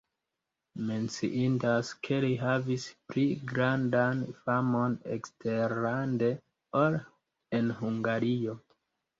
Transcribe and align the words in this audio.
Menciindas, 0.85 1.91
ke 2.07 2.17
li 2.23 2.31
havis 2.43 2.87
pli 3.11 3.25
grandan 3.53 4.23
famon 4.47 4.97
eksterlande, 5.19 6.31
ol 6.83 6.99
en 7.61 7.71
Hungario. 7.85 8.59